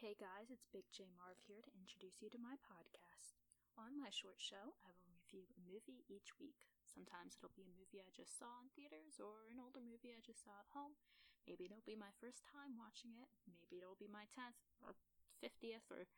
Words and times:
Hey 0.00 0.16
guys, 0.16 0.48
it's 0.48 0.64
Big 0.72 0.88
J 0.96 1.12
Marv 1.12 1.36
here 1.44 1.60
to 1.60 1.76
introduce 1.76 2.24
you 2.24 2.32
to 2.32 2.40
my 2.40 2.56
podcast. 2.64 3.36
On 3.76 4.00
my 4.00 4.08
short 4.08 4.40
show, 4.40 4.72
I 4.80 4.96
will 4.96 5.12
review 5.12 5.44
a 5.52 5.60
movie 5.60 6.08
each 6.08 6.40
week. 6.40 6.56
Sometimes 6.88 7.36
it'll 7.36 7.52
be 7.52 7.68
a 7.68 7.76
movie 7.76 8.00
I 8.00 8.08
just 8.08 8.32
saw 8.40 8.64
in 8.64 8.72
theaters 8.72 9.20
or 9.20 9.44
an 9.52 9.60
older 9.60 9.84
movie 9.84 10.16
I 10.16 10.24
just 10.24 10.40
saw 10.40 10.56
at 10.56 10.72
home. 10.72 10.96
Maybe 11.44 11.68
it'll 11.68 11.84
be 11.84 12.00
my 12.00 12.16
first 12.16 12.48
time 12.48 12.80
watching 12.80 13.12
it. 13.20 13.28
Maybe 13.44 13.76
it'll 13.76 14.00
be 14.00 14.08
my 14.08 14.24
10th 14.32 14.56
or 14.80 14.96
50th 15.44 15.92
or 15.92 16.08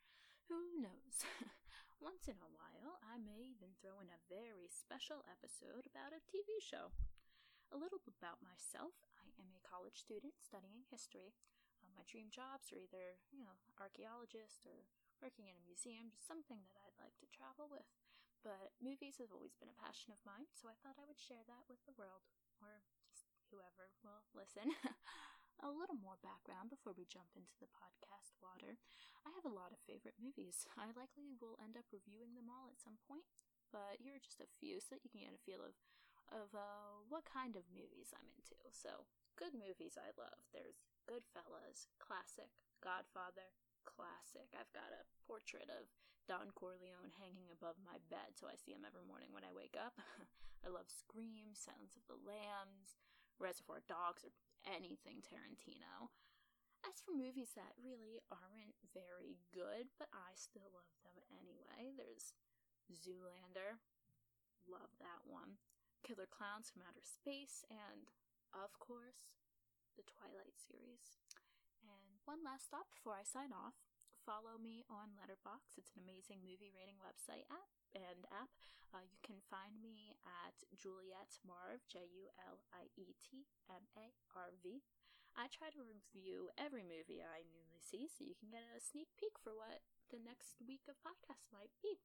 who 0.47 0.79
knows. 0.79 1.27
Once 1.99 2.31
in 2.31 2.39
a 2.39 2.53
while, 2.55 3.03
I 3.03 3.19
may 3.19 3.51
even 3.51 3.75
throw 3.83 3.99
in 3.99 4.07
a 4.07 4.27
very 4.31 4.71
special 4.71 5.27
episode 5.27 5.91
about 5.91 6.15
a 6.15 6.23
TV 6.23 6.55
show. 6.63 6.95
A 7.67 7.75
little 7.75 7.99
about 8.07 8.39
myself 8.39 8.95
I 9.19 9.35
am 9.35 9.51
a 9.51 9.67
college 9.67 9.99
student 9.99 10.39
studying 10.39 10.87
history. 10.87 11.35
Uh, 11.83 11.91
my 11.91 12.07
dream 12.07 12.31
jobs 12.31 12.71
are 12.71 12.79
either, 12.79 13.19
you 13.35 13.43
know, 13.43 13.59
archaeologist 13.75 14.63
or 14.63 14.87
working 15.19 15.51
in 15.51 15.59
a 15.59 15.67
museum, 15.67 16.07
just 16.07 16.23
something 16.23 16.63
that 16.71 16.79
I'd 16.79 16.95
like 16.95 17.19
to 17.19 17.27
travel 17.27 17.67
with. 17.67 17.87
But 18.39 18.75
movies 18.79 19.19
have 19.19 19.31
always 19.31 19.55
been 19.55 19.71
a 19.71 19.83
passion 19.83 20.11
of 20.15 20.23
mine, 20.23 20.51
so 20.51 20.67
I 20.67 20.79
thought 20.79 20.99
I 20.99 21.07
would 21.07 21.19
share 21.19 21.43
that 21.47 21.67
with 21.67 21.79
the 21.87 21.95
world, 21.95 22.27
or 22.59 22.83
just 23.07 23.27
whoever 23.51 23.91
will 24.03 24.23
listen. 24.35 24.71
a 25.63 25.71
little 25.71 25.95
more 25.95 26.19
background 26.19 26.67
before 26.67 26.91
we 26.91 27.07
jump 27.07 27.31
into 27.39 27.55
the 27.59 27.71
podcast 27.71 28.35
water. 28.43 28.75
I 29.23 29.31
have 29.31 29.47
a 29.47 29.53
lot 29.53 29.71
of 29.71 29.79
favorite 29.87 30.19
movies. 30.19 30.67
I 30.75 30.91
likely 30.91 31.39
will 31.39 31.59
end 31.59 31.79
up 31.79 31.87
reviewing 31.91 32.35
them 32.35 32.51
all 32.51 32.67
at 32.67 32.83
some 32.83 32.99
point, 33.07 33.27
but 33.71 33.99
here 34.03 34.19
are 34.19 34.23
just 34.23 34.43
a 34.43 34.55
few 34.59 34.83
so 34.83 34.95
that 34.95 35.03
you 35.07 35.11
can 35.11 35.23
get 35.23 35.35
a 35.35 35.43
feel 35.47 35.63
of 35.63 35.75
of 36.31 36.55
uh, 36.55 37.03
what 37.11 37.27
kind 37.27 37.53
of 37.59 37.67
movies 37.69 38.15
I'm 38.15 38.25
into. 38.33 38.57
So, 38.71 39.05
good 39.35 39.53
movies 39.53 39.99
I 39.99 40.15
love. 40.15 40.39
There's 40.49 40.81
Goodfellas, 41.09 41.91
classic, 41.99 42.51
Godfather, 42.79 43.51
classic. 43.83 44.51
I've 44.55 44.71
got 44.71 44.91
a 44.95 45.07
portrait 45.27 45.67
of 45.67 45.91
Don 46.27 46.55
Corleone 46.55 47.11
hanging 47.19 47.51
above 47.51 47.75
my 47.83 47.99
bed, 48.07 48.39
so 48.39 48.47
I 48.47 48.55
see 48.55 48.71
him 48.71 48.87
every 48.87 49.03
morning 49.03 49.35
when 49.35 49.43
I 49.43 49.51
wake 49.51 49.75
up. 49.75 49.99
I 50.65 50.71
love 50.71 50.87
Scream, 50.87 51.51
Silence 51.51 51.99
of 51.99 52.07
the 52.07 52.19
Lambs, 52.23 52.95
Reservoir 53.35 53.83
Dogs, 53.83 54.23
or 54.23 54.31
anything 54.63 55.19
Tarantino. 55.19 56.07
As 56.87 57.03
for 57.03 57.15
movies 57.15 57.55
that 57.55 57.75
really 57.79 58.23
aren't 58.31 58.75
very 58.95 59.39
good, 59.51 59.91
but 59.99 60.11
I 60.11 60.35
still 60.35 60.71
love 60.71 60.91
them 61.03 61.19
anyway, 61.35 61.95
there's 61.95 62.35
Zoolander, 62.91 63.79
love 64.67 64.91
that 64.99 65.23
one. 65.27 65.59
Killer 66.03 66.27
Klowns 66.27 66.67
from 66.71 66.83
Outer 66.83 67.03
Space, 67.03 67.63
and, 67.71 68.11
of 68.51 68.75
course, 68.79 69.31
series. 70.57 71.19
And 71.81 72.21
one 72.25 72.45
last 72.45 72.69
stop 72.69 72.89
before 72.93 73.17
I 73.17 73.25
sign 73.25 73.51
off 73.51 73.77
follow 74.23 74.55
me 74.55 74.87
on 74.87 75.19
Letterboxd. 75.19 75.75
It's 75.75 75.91
an 75.99 76.07
amazing 76.07 76.47
movie 76.47 76.71
rating 76.71 76.95
website 77.03 77.43
app 77.51 77.67
and 77.91 78.23
app. 78.31 78.55
Uh, 78.95 79.03
you 79.03 79.19
can 79.19 79.43
find 79.51 79.83
me 79.83 80.15
at 80.23 80.63
Juliet 80.79 81.43
Marv, 81.43 81.83
J 81.91 82.07
U 82.07 82.31
L 82.39 82.63
I 82.71 82.87
E 82.95 83.19
T 83.19 83.43
M 83.67 83.83
A 83.99 84.15
R 84.31 84.55
V. 84.63 84.79
I 85.35 85.49
try 85.49 85.73
to 85.73 85.83
review 85.83 86.53
every 86.55 86.85
movie 86.85 87.19
I 87.19 87.43
newly 87.49 87.81
see 87.81 88.05
so 88.05 88.21
you 88.23 88.37
can 88.37 88.53
get 88.53 88.63
a 88.69 88.77
sneak 88.77 89.11
peek 89.17 89.35
for 89.41 89.51
what 89.51 89.81
the 90.13 90.21
next 90.21 90.61
week 90.61 90.85
of 90.85 91.01
podcasts 91.01 91.49
might 91.49 91.73
be. 91.81 91.99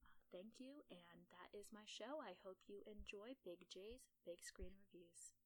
Uh, 0.00 0.24
thank 0.32 0.56
you, 0.56 0.80
and 0.88 1.28
that 1.28 1.52
is 1.52 1.70
my 1.70 1.84
show. 1.84 2.24
I 2.24 2.40
hope 2.40 2.64
you 2.66 2.80
enjoy 2.88 3.36
Big 3.44 3.68
J's 3.68 4.10
Big 4.24 4.42
Screen 4.42 4.72
Reviews. 4.74 5.36